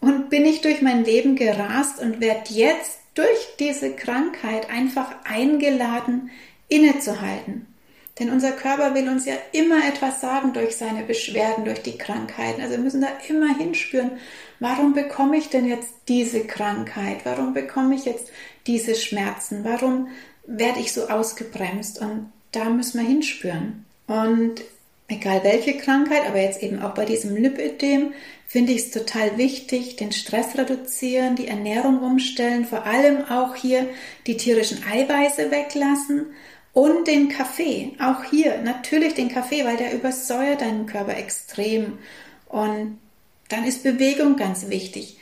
[0.00, 6.30] Und bin ich durch mein Leben gerast und werde jetzt durch diese Krankheit einfach eingeladen,
[6.68, 7.68] innezuhalten
[8.18, 12.62] Denn unser Körper will uns ja immer etwas sagen durch seine Beschwerden, durch die Krankheiten.
[12.62, 14.12] Also wir müssen da immer hinspüren,
[14.58, 17.18] warum bekomme ich denn jetzt diese Krankheit?
[17.24, 18.28] Warum bekomme ich jetzt
[18.66, 19.64] diese Schmerzen?
[19.64, 20.08] Warum
[20.46, 22.00] werde ich so ausgebremst?
[22.00, 23.84] Und da müssen wir hinspüren.
[24.06, 24.62] Und
[25.08, 28.14] egal welche Krankheit, aber jetzt eben auch bei diesem Lipödem,
[28.46, 33.88] finde ich es total wichtig, den Stress reduzieren, die Ernährung umstellen, vor allem auch hier
[34.26, 36.26] die tierischen Eiweiße weglassen
[36.76, 37.92] und den Kaffee.
[37.98, 41.96] Auch hier natürlich den Kaffee, weil der übersäuert deinen Körper extrem.
[42.50, 42.98] Und
[43.48, 45.18] dann ist Bewegung ganz wichtig.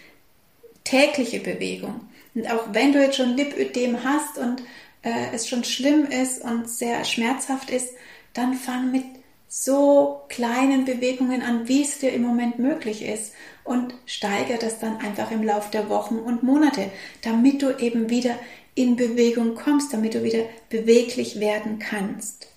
[0.82, 2.08] Tägliche Bewegung.
[2.34, 4.62] Und auch wenn du jetzt schon Lipödem hast und
[5.02, 7.90] äh, es schon schlimm ist und sehr schmerzhaft ist,
[8.32, 9.04] dann fang mit
[9.46, 14.96] so kleinen Bewegungen an, wie es dir im Moment möglich ist und steigere das dann
[14.96, 16.90] einfach im Laufe der Wochen und Monate,
[17.22, 18.36] damit du eben wieder
[18.74, 22.48] in Bewegung kommst, damit du wieder beweglich werden kannst.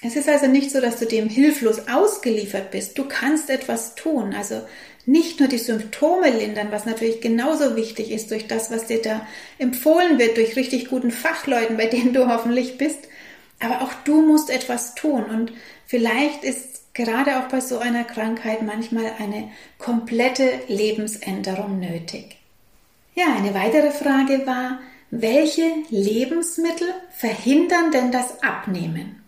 [0.00, 2.96] Es ist also nicht so, dass du dem hilflos ausgeliefert bist.
[2.98, 4.32] Du kannst etwas tun.
[4.32, 4.62] Also
[5.06, 9.26] nicht nur die Symptome lindern, was natürlich genauso wichtig ist durch das, was dir da
[9.58, 13.00] empfohlen wird, durch richtig guten Fachleuten, bei denen du hoffentlich bist,
[13.58, 15.24] aber auch du musst etwas tun.
[15.24, 15.52] Und
[15.86, 22.36] vielleicht ist gerade auch bei so einer Krankheit manchmal eine komplette Lebensänderung nötig.
[23.14, 24.78] Ja, eine weitere Frage war,
[25.10, 29.22] welche Lebensmittel verhindern denn das Abnehmen?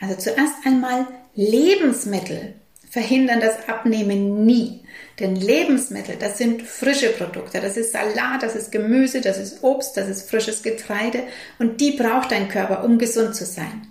[0.00, 2.54] Also zuerst einmal Lebensmittel
[2.90, 4.80] verhindern das Abnehmen nie.
[5.18, 7.60] Denn Lebensmittel, das sind frische Produkte.
[7.60, 11.22] Das ist Salat, das ist Gemüse, das ist Obst, das ist frisches Getreide
[11.58, 13.86] und die braucht dein Körper, um gesund zu sein.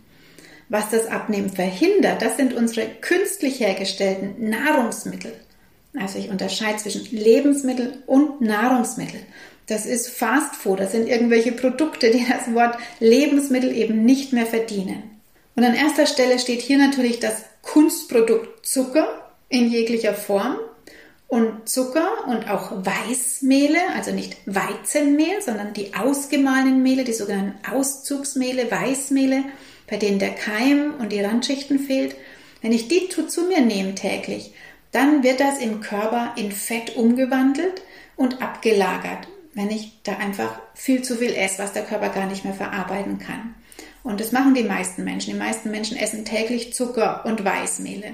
[0.70, 5.34] Was das Abnehmen verhindert, das sind unsere künstlich hergestellten Nahrungsmittel.
[5.98, 9.20] Also ich unterscheide zwischen Lebensmittel und Nahrungsmittel.
[9.68, 14.46] Das ist Fast Food, das sind irgendwelche Produkte, die das Wort Lebensmittel eben nicht mehr
[14.46, 15.04] verdienen.
[15.56, 19.08] Und an erster Stelle steht hier natürlich das Kunstprodukt Zucker
[19.50, 20.58] in jeglicher Form
[21.28, 28.70] und Zucker und auch Weißmehle, also nicht Weizenmehl, sondern die ausgemahlenen Mehle, die sogenannten Auszugsmehle,
[28.70, 29.46] Weißmehle,
[29.88, 32.16] bei denen der Keim und die Randschichten fehlt.
[32.62, 34.54] Wenn ich die zu mir nehme täglich,
[34.92, 37.82] dann wird das im Körper in Fett umgewandelt
[38.16, 42.44] und abgelagert wenn ich da einfach viel zu viel esse, was der Körper gar nicht
[42.44, 43.56] mehr verarbeiten kann.
[44.04, 45.34] Und das machen die meisten Menschen.
[45.34, 48.14] Die meisten Menschen essen täglich Zucker und Weißmehle.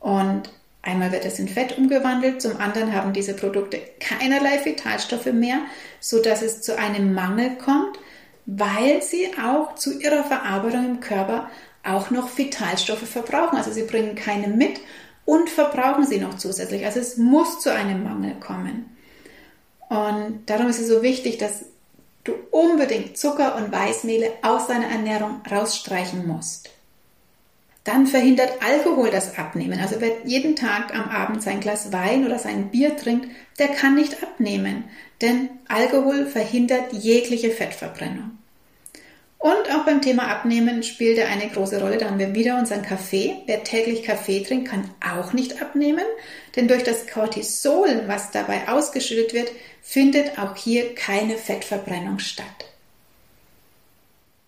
[0.00, 0.50] Und
[0.82, 5.60] einmal wird es in Fett umgewandelt, zum anderen haben diese Produkte keinerlei Vitalstoffe mehr,
[6.00, 7.98] so dass es zu einem Mangel kommt,
[8.44, 11.48] weil sie auch zu ihrer Verarbeitung im Körper
[11.84, 13.56] auch noch Vitalstoffe verbrauchen.
[13.56, 14.80] Also sie bringen keine mit
[15.24, 16.84] und verbrauchen sie noch zusätzlich.
[16.84, 18.95] Also es muss zu einem Mangel kommen.
[19.88, 21.64] Und darum ist es so wichtig, dass
[22.24, 26.70] du unbedingt Zucker und Weißmehle aus deiner Ernährung rausstreichen musst.
[27.84, 29.78] Dann verhindert Alkohol das Abnehmen.
[29.78, 33.28] Also wer jeden Tag am Abend sein Glas Wein oder sein Bier trinkt,
[33.60, 34.84] der kann nicht abnehmen,
[35.20, 38.38] denn Alkohol verhindert jegliche Fettverbrennung.
[39.46, 41.98] Und auch beim Thema Abnehmen spielt er eine große Rolle.
[41.98, 43.36] Da haben wir wieder unseren Kaffee.
[43.46, 46.04] Wer täglich Kaffee trinkt, kann auch nicht abnehmen,
[46.56, 52.44] denn durch das Cortisol, was dabei ausgeschüttet wird, findet auch hier keine Fettverbrennung statt.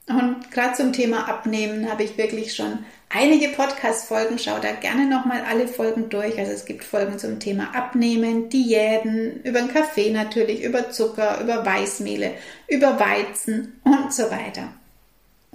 [0.08, 4.40] Und gerade zum Thema Abnehmen habe ich wirklich schon einige Podcast-Folgen.
[4.40, 6.36] Schau da gerne nochmal alle Folgen durch.
[6.40, 11.64] Also es gibt Folgen zum Thema Abnehmen, Diäten, über den Kaffee natürlich, über Zucker, über
[11.64, 12.32] Weißmehle,
[12.66, 14.72] über Weizen und so weiter.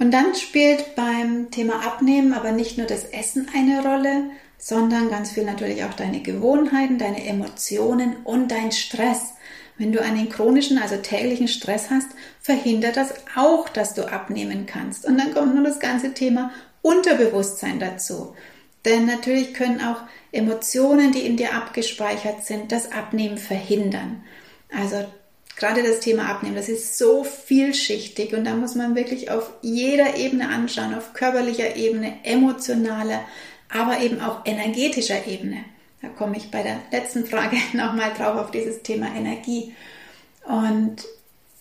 [0.04, 5.32] Und dann spielt beim Thema Abnehmen aber nicht nur das Essen eine Rolle, sondern ganz
[5.32, 9.36] viel natürlich auch deine Gewohnheiten, deine Emotionen und dein Stress.
[9.78, 12.10] Wenn du einen chronischen, also täglichen Stress hast,
[12.42, 15.06] verhindert das auch, dass du abnehmen kannst.
[15.06, 18.36] Und dann kommt nur das ganze Thema Unterbewusstsein dazu.
[18.84, 20.02] Denn natürlich können auch
[20.34, 24.22] Emotionen, die in dir abgespeichert sind, das Abnehmen verhindern.
[24.70, 25.06] Also
[25.56, 30.16] gerade das Thema Abnehmen, das ist so vielschichtig und da muss man wirklich auf jeder
[30.18, 33.22] Ebene anschauen, auf körperlicher Ebene, emotionaler,
[33.70, 35.66] aber eben auch energetischer Ebene.
[36.02, 39.74] Da komme ich bei der letzten Frage nochmal drauf auf dieses Thema Energie.
[40.46, 40.98] Und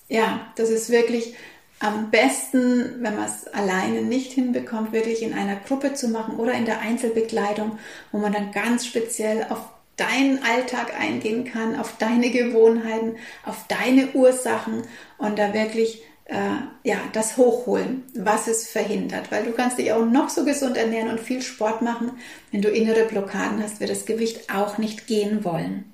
[0.08, 1.34] ja, das ist wirklich
[1.78, 6.52] am besten, wenn man es alleine nicht hinbekommt, wirklich in einer Gruppe zu machen oder
[6.52, 7.78] in der Einzelbekleidung,
[8.12, 14.12] wo man dann ganz speziell auf deinen Alltag eingehen kann, auf deine Gewohnheiten, auf deine
[14.14, 14.82] Ursachen
[15.18, 19.30] und da wirklich äh, ja, das hochholen, was es verhindert.
[19.30, 22.12] Weil du kannst dich auch noch so gesund ernähren und viel Sport machen.
[22.50, 25.84] Wenn du innere Blockaden hast, wird das Gewicht auch nicht gehen wollen.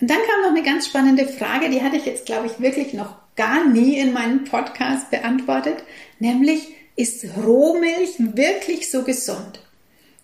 [0.00, 2.94] Und dann kam noch eine ganz spannende Frage, die hatte ich jetzt, glaube ich, wirklich
[2.94, 5.82] noch gar nie in meinem Podcast beantwortet,
[6.18, 9.60] nämlich ist Rohmilch wirklich so gesund?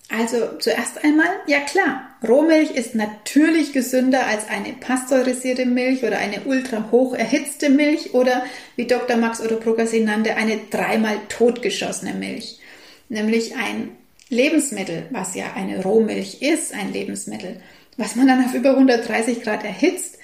[0.08, 6.42] Also zuerst einmal, ja klar, Rohmilch ist natürlich gesünder als eine pasteurisierte Milch oder eine
[6.44, 8.44] ultra hoch erhitzte Milch oder
[8.76, 9.16] wie Dr.
[9.16, 12.60] Max oder Progressi nannte, eine dreimal totgeschossene Milch.
[13.08, 13.96] Nämlich ein
[14.28, 17.60] Lebensmittel, was ja eine Rohmilch ist, ein Lebensmittel,
[17.96, 20.18] was man dann auf über 130 Grad erhitzt,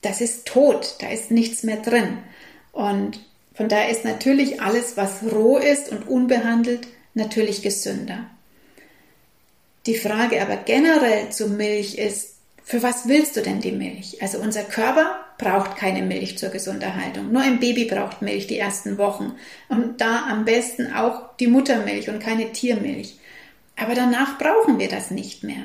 [0.00, 2.18] das ist tot, da ist nichts mehr drin.
[2.72, 3.20] Und
[3.54, 8.26] von daher ist natürlich alles, was roh ist und unbehandelt, natürlich gesünder.
[9.86, 14.22] Die Frage aber generell zu Milch ist, für was willst du denn die Milch?
[14.22, 17.32] Also unser Körper braucht keine Milch zur Gesunderhaltung.
[17.32, 19.34] Nur ein Baby braucht Milch die ersten Wochen.
[19.68, 23.16] Und da am besten auch die Muttermilch und keine Tiermilch.
[23.76, 25.64] Aber danach brauchen wir das nicht mehr.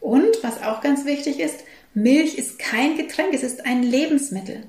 [0.00, 1.60] Und was auch ganz wichtig ist,
[1.92, 4.62] Milch ist kein Getränk, es ist ein Lebensmittel.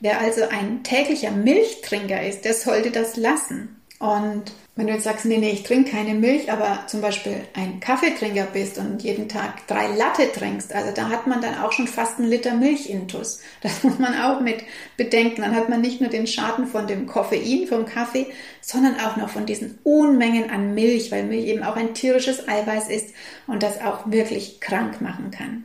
[0.00, 3.77] Wer also ein täglicher Milchtrinker ist, der sollte das lassen.
[3.98, 7.80] Und wenn du jetzt sagst, nee, nee, ich trinke keine Milch, aber zum Beispiel ein
[7.80, 11.88] Kaffeetrinker bist und jeden Tag drei Latte trinkst, also da hat man dann auch schon
[11.88, 13.40] fast einen Liter Milch intus.
[13.60, 14.62] Das muss man auch mit
[14.96, 15.42] bedenken.
[15.42, 18.26] Dann hat man nicht nur den Schaden von dem Koffein, vom Kaffee,
[18.60, 22.88] sondern auch noch von diesen Unmengen an Milch, weil Milch eben auch ein tierisches Eiweiß
[22.88, 23.12] ist
[23.48, 25.64] und das auch wirklich krank machen kann.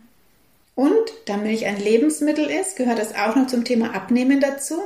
[0.76, 4.82] Und da Milch ein Lebensmittel ist, gehört das auch noch zum Thema Abnehmen dazu.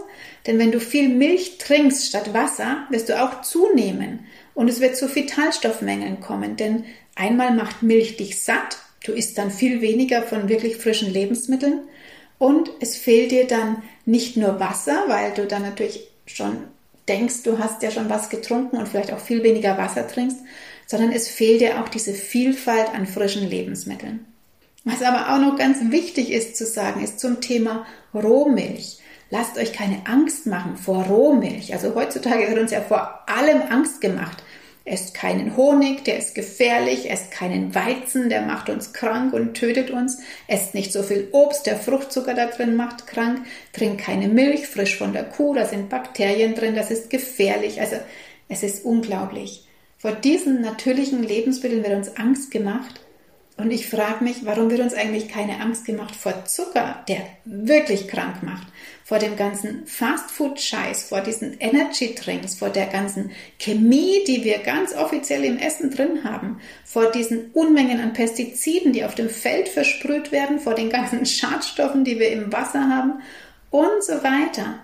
[0.46, 4.26] Denn wenn du viel Milch trinkst statt Wasser, wirst du auch zunehmen.
[4.54, 6.58] Und es wird zu Vitalstoffmängeln kommen.
[6.58, 6.84] Denn
[7.16, 8.80] einmal macht Milch dich satt.
[9.06, 11.82] Du isst dann viel weniger von wirklich frischen Lebensmitteln.
[12.38, 16.58] Und es fehlt dir dann nicht nur Wasser, weil du dann natürlich schon
[17.08, 20.40] denkst, du hast ja schon was getrunken und vielleicht auch viel weniger Wasser trinkst,
[20.86, 24.26] sondern es fehlt dir auch diese Vielfalt an frischen Lebensmitteln.
[24.88, 29.00] Was aber auch noch ganz wichtig ist zu sagen, ist zum Thema Rohmilch.
[29.30, 31.74] Lasst euch keine Angst machen vor Rohmilch.
[31.74, 34.44] Also heutzutage wird uns ja vor allem Angst gemacht.
[34.86, 37.12] Esst keinen Honig, der ist gefährlich.
[37.12, 40.20] Esst keinen Weizen, der macht uns krank und tötet uns.
[40.48, 43.46] Esst nicht so viel Obst, der Fruchtzucker da drin macht krank.
[43.74, 47.82] Trinkt keine Milch, frisch von der Kuh, da sind Bakterien drin, das ist gefährlich.
[47.82, 47.98] Also
[48.48, 49.68] es ist unglaublich.
[49.98, 53.02] Vor diesen natürlichen Lebensmitteln wird uns Angst gemacht.
[53.58, 58.08] Und ich frage mich, warum wird uns eigentlich keine Angst gemacht vor Zucker, der wirklich
[58.08, 58.68] krank macht,
[59.04, 65.44] vor dem ganzen Fastfood-Scheiß, vor diesen Energy-Drinks, vor der ganzen Chemie, die wir ganz offiziell
[65.44, 70.60] im Essen drin haben, vor diesen Unmengen an Pestiziden, die auf dem Feld versprüht werden,
[70.60, 73.24] vor den ganzen Schadstoffen, die wir im Wasser haben?
[73.72, 74.80] Und so weiter.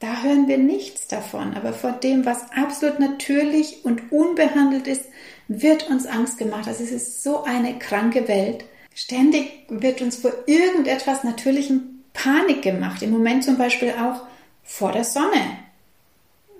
[0.00, 5.04] Da hören wir nichts davon, aber vor dem, was absolut natürlich und unbehandelt ist,
[5.48, 6.66] wird uns Angst gemacht.
[6.66, 8.64] Also es ist so eine kranke Welt.
[8.94, 13.02] Ständig wird uns vor irgendetwas Natürlichem Panik gemacht.
[13.02, 14.22] Im Moment zum Beispiel auch
[14.62, 15.58] vor der Sonne.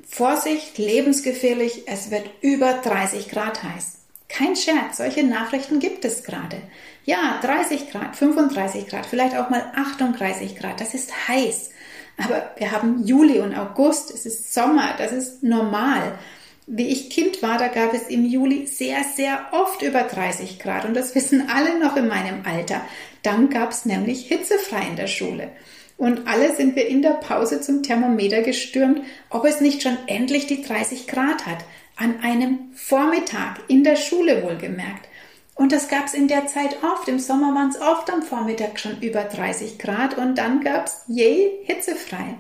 [0.07, 3.99] Vorsicht, lebensgefährlich, es wird über 30 Grad heiß.
[4.29, 6.57] Kein Scherz, solche Nachrichten gibt es gerade.
[7.05, 11.71] Ja, 30 Grad, 35 Grad, vielleicht auch mal 38 Grad, das ist heiß.
[12.17, 16.19] Aber wir haben Juli und August, es ist Sommer, das ist normal.
[16.67, 20.87] Wie ich Kind war, da gab es im Juli sehr, sehr oft über 30 Grad
[20.87, 22.81] und das wissen alle noch in meinem Alter.
[23.23, 25.51] Dann gab es nämlich hitzefrei in der Schule.
[25.97, 30.47] Und alle sind wir in der Pause zum Thermometer gestürmt, ob es nicht schon endlich
[30.47, 31.65] die 30 Grad hat.
[31.97, 35.07] An einem Vormittag, in der Schule wohlgemerkt.
[35.55, 37.07] Und das gab es in der Zeit oft.
[37.09, 41.03] Im Sommer waren es oft am Vormittag schon über 30 Grad und dann gab es
[41.07, 42.35] je hitzefrei.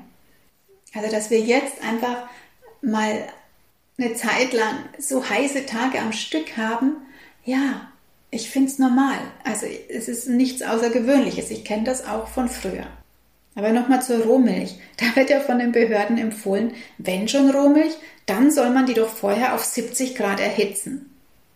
[0.95, 2.29] Also, dass wir jetzt einfach
[2.83, 3.25] mal
[3.99, 6.97] eine Zeit lang so heiße Tage am Stück haben,
[7.45, 7.89] ja,
[8.31, 9.19] ich finde es normal.
[9.45, 11.51] Also es ist nichts Außergewöhnliches.
[11.51, 12.87] Ich kenne das auch von früher.
[13.55, 14.77] Aber nochmal zur Rohmilch.
[14.97, 17.95] Da wird ja von den Behörden empfohlen, wenn schon Rohmilch,
[18.27, 21.11] dann soll man die doch vorher auf 70 Grad erhitzen.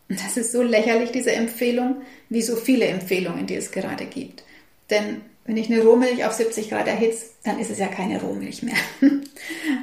[0.08, 4.42] Und das ist so lächerlich, diese Empfehlung, wie so viele Empfehlungen, die es gerade gibt.
[4.90, 8.62] Denn wenn ich eine Rohmilch auf 70 Grad erhitze, dann ist es ja keine Rohmilch
[8.62, 8.76] mehr.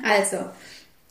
[0.04, 0.38] also,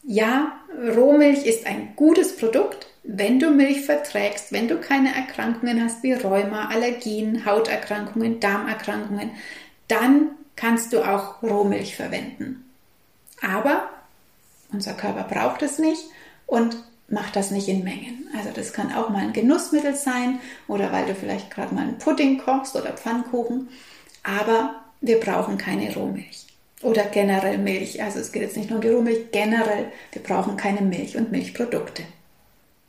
[0.07, 0.53] ja,
[0.97, 6.12] Rohmilch ist ein gutes Produkt, wenn du Milch verträgst, wenn du keine Erkrankungen hast wie
[6.12, 9.31] Rheuma, Allergien, Hauterkrankungen, Darmerkrankungen,
[9.88, 12.71] dann kannst du auch Rohmilch verwenden.
[13.43, 13.88] Aber
[14.73, 16.03] unser Körper braucht es nicht
[16.47, 16.77] und
[17.09, 18.29] macht das nicht in Mengen.
[18.37, 21.99] Also das kann auch mal ein Genussmittel sein oder weil du vielleicht gerade mal einen
[21.99, 23.69] Pudding kochst oder Pfannkuchen,
[24.23, 26.43] aber wir brauchen keine Rohmilch.
[26.85, 28.03] Oder generell Milch.
[28.03, 31.33] Also es geht jetzt nicht nur um die Rohmilch, generell, wir brauchen keine Milch und
[31.33, 32.05] Milchprodukte.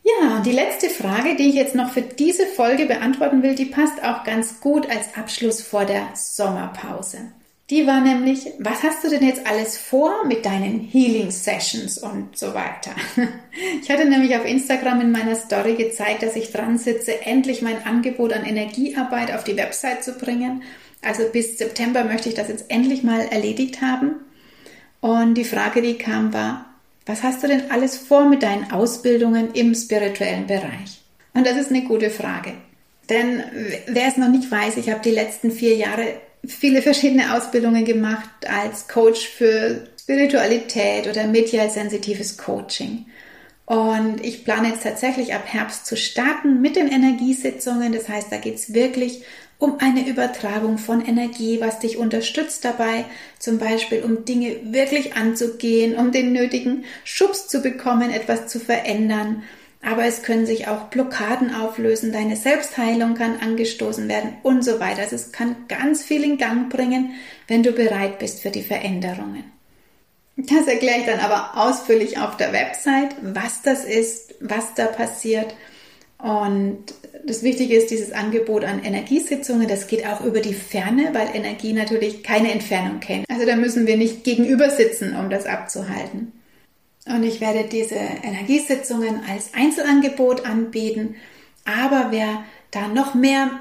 [0.03, 3.65] Ja, und die letzte Frage, die ich jetzt noch für diese Folge beantworten will, die
[3.65, 7.17] passt auch ganz gut als Abschluss vor der Sommerpause.
[7.71, 12.37] Die war nämlich, was hast du denn jetzt alles vor mit deinen Healing Sessions und
[12.37, 12.91] so weiter?
[13.81, 17.85] Ich hatte nämlich auf Instagram in meiner Story gezeigt, dass ich dran sitze, endlich mein
[17.85, 20.63] Angebot an Energiearbeit auf die Website zu bringen.
[21.05, 24.15] Also bis September möchte ich das jetzt endlich mal erledigt haben.
[25.01, 26.65] Und die Frage, die kam, war,
[27.05, 31.01] was hast du denn alles vor mit deinen Ausbildungen im spirituellen Bereich?
[31.33, 32.53] Und das ist eine gute Frage.
[33.09, 33.43] Denn
[33.87, 36.07] wer es noch nicht weiß, ich habe die letzten vier Jahre
[36.47, 43.05] viele verschiedene Ausbildungen gemacht als Coach für Spiritualität oder medial sensitives Coaching.
[43.65, 47.93] Und ich plane jetzt tatsächlich ab Herbst zu starten mit den Energiesitzungen.
[47.93, 49.23] Das heißt, da geht es wirklich
[49.57, 53.05] um eine Übertragung von Energie, was dich unterstützt dabei,
[53.39, 59.43] zum Beispiel um Dinge wirklich anzugehen, um den nötigen Schubs zu bekommen, etwas zu verändern
[59.85, 65.03] aber es können sich auch Blockaden auflösen, deine Selbstheilung kann angestoßen werden und so weiter.
[65.03, 67.13] Also es kann ganz viel in Gang bringen,
[67.47, 69.43] wenn du bereit bist für die Veränderungen.
[70.37, 75.53] Das erkläre ich dann aber ausführlich auf der Website, was das ist, was da passiert.
[76.17, 76.83] Und
[77.25, 79.67] das Wichtige ist dieses Angebot an Energiesitzungen.
[79.67, 83.29] Das geht auch über die Ferne, weil Energie natürlich keine Entfernung kennt.
[83.29, 86.31] Also da müssen wir nicht gegenüber sitzen, um das abzuhalten.
[87.07, 91.15] Und ich werde diese Energiesitzungen als Einzelangebot anbieten.
[91.65, 93.51] Aber wer da noch mehr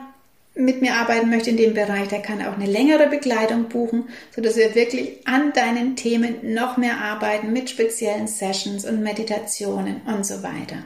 [0.54, 4.56] mit mir arbeiten möchte in dem Bereich, der kann auch eine längere Begleitung buchen, sodass
[4.56, 10.42] wir wirklich an deinen Themen noch mehr arbeiten mit speziellen Sessions und Meditationen und so
[10.42, 10.84] weiter.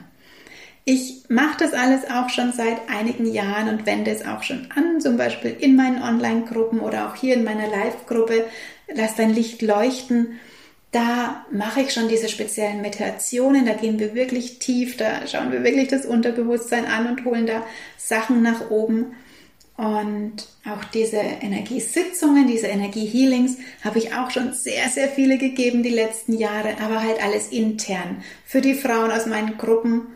[0.91, 4.99] Ich mache das alles auch schon seit einigen Jahren und wende es auch schon an,
[4.99, 8.45] zum Beispiel in meinen Online-Gruppen oder auch hier in meiner Live-Gruppe.
[8.95, 10.39] Lass dein Licht leuchten
[10.91, 15.63] da mache ich schon diese speziellen Meditationen, da gehen wir wirklich tief, da schauen wir
[15.63, 17.63] wirklich das Unterbewusstsein an und holen da
[17.97, 19.15] Sachen nach oben.
[19.77, 25.89] Und auch diese Energiesitzungen, diese Energiehealings habe ich auch schon sehr, sehr viele gegeben die
[25.89, 30.07] letzten Jahre, aber halt alles intern für die Frauen aus meinen Gruppen.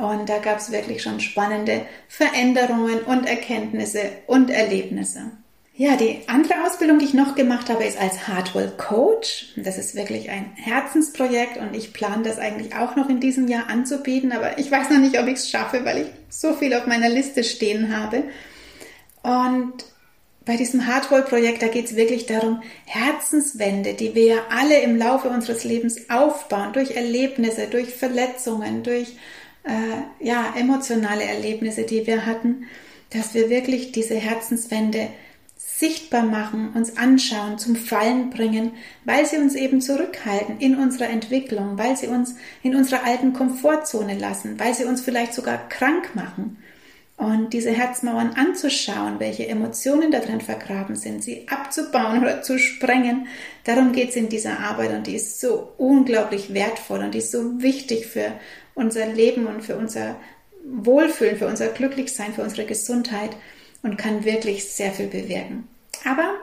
[0.00, 5.32] Und da gab es wirklich schon spannende Veränderungen und Erkenntnisse und Erlebnisse.
[5.74, 9.54] Ja, die andere Ausbildung, die ich noch gemacht habe, ist als Hardwell Coach.
[9.56, 13.70] Das ist wirklich ein Herzensprojekt und ich plane das eigentlich auch noch in diesem Jahr
[13.70, 16.86] anzubieten, aber ich weiß noch nicht, ob ich es schaffe, weil ich so viel auf
[16.86, 18.24] meiner Liste stehen habe.
[19.22, 19.84] Und
[20.44, 25.28] bei diesem Hardwell-Projekt, da geht es wirklich darum, Herzenswände, die wir ja alle im Laufe
[25.28, 29.16] unseres Lebens aufbauen, durch Erlebnisse, durch Verletzungen, durch
[29.64, 32.66] äh, ja, emotionale Erlebnisse, die wir hatten,
[33.10, 35.08] dass wir wirklich diese Herzenswände
[35.80, 38.72] sichtbar machen, uns anschauen, zum Fallen bringen,
[39.04, 44.18] weil sie uns eben zurückhalten in unserer Entwicklung, weil sie uns in unserer alten Komfortzone
[44.18, 46.58] lassen, weil sie uns vielleicht sogar krank machen.
[47.16, 53.26] Und diese Herzmauern anzuschauen, welche Emotionen da drin vergraben sind, sie abzubauen oder zu sprengen,
[53.64, 57.30] darum geht es in dieser Arbeit und die ist so unglaublich wertvoll und die ist
[57.30, 58.32] so wichtig für
[58.74, 60.16] unser Leben und für unser
[60.64, 63.30] Wohlfühlen, für unser Glücklichsein, für unsere Gesundheit
[63.82, 65.68] und kann wirklich sehr viel bewirken.
[66.04, 66.34] Aber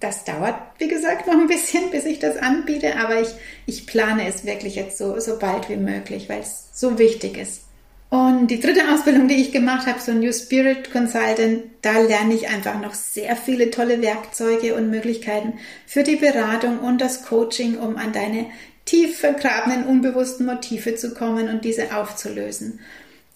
[0.00, 3.28] das dauert, wie gesagt, noch ein bisschen, bis ich das anbiete, aber ich,
[3.66, 7.62] ich plane es wirklich jetzt so, so bald wie möglich, weil es so wichtig ist.
[8.10, 12.48] Und die dritte Ausbildung, die ich gemacht habe, so New Spirit Consultant, da lerne ich
[12.48, 17.96] einfach noch sehr viele tolle Werkzeuge und Möglichkeiten für die Beratung und das Coaching, um
[17.96, 18.46] an deine
[18.84, 22.80] tief vergrabenen, unbewussten Motive zu kommen und diese aufzulösen.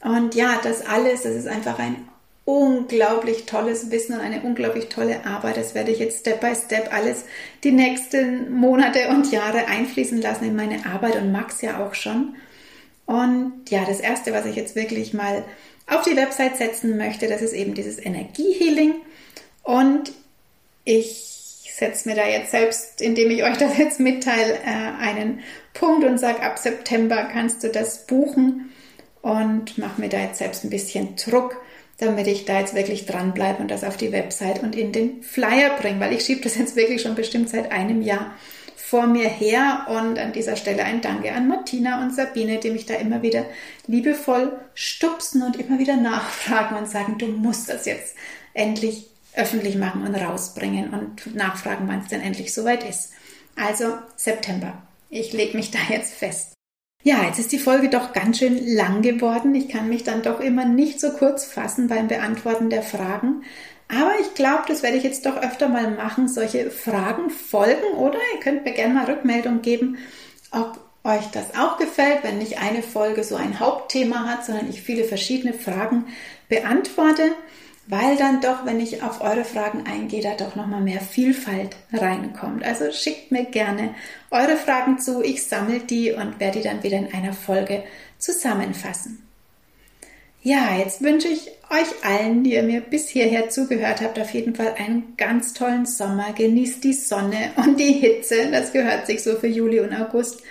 [0.02, 2.08] Und ja, das alles, das ist einfach ein
[2.44, 5.58] unglaublich tolles Wissen und eine unglaublich tolle Arbeit.
[5.58, 7.24] Das werde ich jetzt Step by Step alles
[7.62, 12.36] die nächsten Monate und Jahre einfließen lassen in meine Arbeit und Max ja auch schon.
[13.04, 15.44] Und ja, das erste, was ich jetzt wirklich mal
[15.86, 18.94] auf die Website setzen möchte, das ist eben dieses Energiehealing.
[19.62, 20.12] Und
[20.84, 21.37] ich
[21.78, 25.40] setze mir da jetzt selbst, indem ich euch das jetzt mitteile, äh, einen
[25.74, 28.72] Punkt und sage, ab September kannst du das buchen
[29.22, 31.56] und mache mir da jetzt selbst ein bisschen Druck
[31.98, 35.76] damit ich da jetzt wirklich dranbleibe und das auf die Website und in den Flyer
[35.80, 38.34] bringe, weil ich schiebe das jetzt wirklich schon bestimmt seit einem Jahr
[38.76, 39.86] vor mir her.
[39.88, 43.44] Und an dieser Stelle ein Danke an Martina und Sabine, die mich da immer wieder
[43.88, 48.14] liebevoll stupsen und immer wieder nachfragen und sagen, du musst das jetzt
[48.54, 53.12] endlich öffentlich machen und rausbringen und nachfragen, wann es denn endlich soweit ist.
[53.56, 54.82] Also September.
[55.10, 56.52] Ich lege mich da jetzt fest.
[57.02, 59.54] Ja, jetzt ist die Folge doch ganz schön lang geworden.
[59.54, 63.44] Ich kann mich dann doch immer nicht so kurz fassen beim Beantworten der Fragen.
[63.88, 68.18] Aber ich glaube, das werde ich jetzt doch öfter mal machen, solche Fragen folgen oder
[68.34, 69.96] ihr könnt mir gerne mal Rückmeldung geben,
[70.50, 74.82] ob euch das auch gefällt, wenn nicht eine Folge so ein Hauptthema hat, sondern ich
[74.82, 76.04] viele verschiedene Fragen
[76.48, 77.32] beantworte.
[77.88, 82.62] Weil dann doch, wenn ich auf eure Fragen eingehe, da doch nochmal mehr Vielfalt reinkommt.
[82.62, 83.94] Also schickt mir gerne
[84.30, 87.82] eure Fragen zu, ich sammle die und werde die dann wieder in einer Folge
[88.18, 89.22] zusammenfassen.
[90.42, 94.54] Ja, jetzt wünsche ich euch allen, die ihr mir bis hierher zugehört habt, auf jeden
[94.54, 96.32] Fall einen ganz tollen Sommer.
[96.32, 98.50] Genießt die Sonne und die Hitze.
[98.50, 100.42] Das gehört sich so für Juli und August.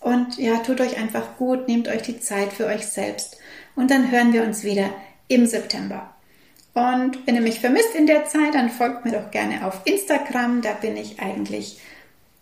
[0.00, 3.38] Und ja, tut euch einfach gut, nehmt euch die Zeit für euch selbst.
[3.74, 4.90] Und dann hören wir uns wieder
[5.28, 6.13] im September.
[6.74, 10.60] Und wenn ihr mich vermisst in der Zeit, dann folgt mir doch gerne auf Instagram.
[10.60, 11.78] Da bin ich eigentlich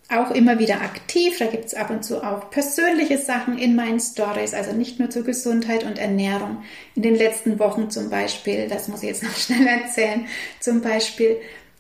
[0.09, 1.39] auch immer wieder aktiv.
[1.39, 5.11] Da gibt es ab und zu auch persönliche Sachen in meinen Stories, also nicht nur
[5.11, 6.62] zur Gesundheit und Ernährung.
[6.95, 10.26] In den letzten Wochen zum Beispiel, das muss ich jetzt noch schnell erzählen,
[10.61, 11.37] zum Beispiel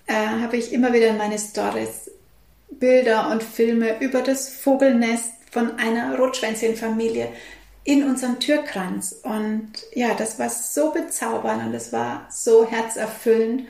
[0.06, 2.10] äh, habe ich immer wieder in meine Stories
[2.70, 7.28] Bilder und Filme über das Vogelnest von einer Rotschwänzchenfamilie
[7.84, 9.14] in unserem Türkranz.
[9.22, 13.64] Und ja, das war so bezaubernd und es war so herzerfüllend.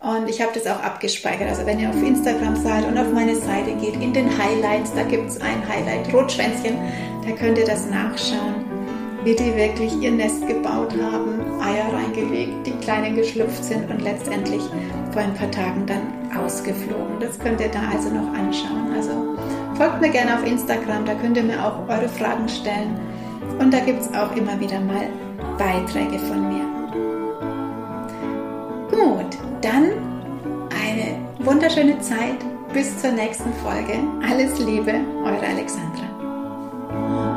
[0.00, 1.48] Und ich habe das auch abgespeichert.
[1.48, 5.02] Also wenn ihr auf Instagram seid und auf meine Seite geht, in den Highlights, da
[5.02, 6.76] gibt es ein Highlight Rotschwänzchen,
[7.24, 8.66] da könnt ihr das nachschauen,
[9.24, 14.60] wie die wirklich ihr Nest gebaut haben, Eier reingelegt, die Kleinen geschlüpft sind und letztendlich
[15.12, 16.02] vor ein paar Tagen dann
[16.36, 17.20] ausgeflogen.
[17.20, 18.92] Das könnt ihr da also noch anschauen.
[18.94, 19.38] Also
[19.76, 23.13] folgt mir gerne auf Instagram, da könnt ihr mir auch eure Fragen stellen.
[23.58, 25.08] Und da gibt es auch immer wieder mal
[25.58, 26.64] Beiträge von mir.
[28.90, 29.90] Gut, dann
[30.70, 32.38] eine wunderschöne Zeit.
[32.72, 34.00] Bis zur nächsten Folge.
[34.28, 34.94] Alles Liebe,
[35.24, 37.33] eure Alexandra.